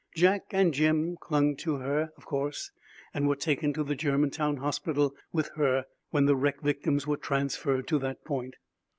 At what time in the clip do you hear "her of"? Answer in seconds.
1.75-2.25